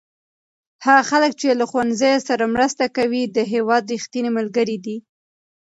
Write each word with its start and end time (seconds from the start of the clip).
هغه 0.85 1.03
خلک 1.09 1.31
چې 1.41 1.57
له 1.59 1.65
ښوونځیو 1.69 2.25
سره 2.29 2.51
مرسته 2.55 2.85
کوي 2.97 3.23
د 3.25 3.37
هېواد 3.53 3.83
رښتیني 3.93 4.31
ملګري 4.37 4.77
دي. 4.85 4.97